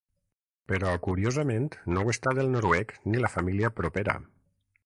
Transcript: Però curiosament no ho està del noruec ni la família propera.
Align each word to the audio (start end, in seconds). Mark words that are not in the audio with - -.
Però 0.71 0.93
curiosament 1.07 1.69
no 1.97 2.05
ho 2.05 2.13
està 2.15 2.35
del 2.39 2.51
noruec 2.57 2.97
ni 3.13 3.25
la 3.27 3.33
família 3.39 3.75
propera. 3.83 4.21